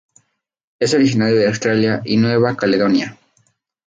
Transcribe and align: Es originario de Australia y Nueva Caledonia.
Es 0.79 0.95
originario 0.95 1.35
de 1.37 1.45
Australia 1.47 2.01
y 2.03 2.17
Nueva 2.17 2.57
Caledonia. 2.57 3.19